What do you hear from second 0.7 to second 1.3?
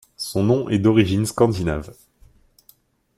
d'origine